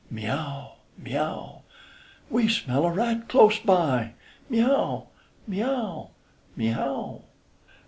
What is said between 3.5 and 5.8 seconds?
by, Mee ow, mee